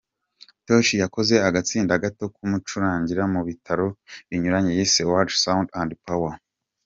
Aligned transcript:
Tosh 0.65 0.91
yakoze 1.03 1.35
agatsinda 1.47 2.01
gato 2.03 2.23
ko 2.27 2.31
kumucurangira 2.35 3.23
mu 3.33 3.41
bitaramo 3.47 3.91
binyuranye 4.29 4.71
yise 4.77 5.01
Word, 5.09 5.29
Sound 5.43 5.67
and 5.79 5.91
Power. 6.07 6.33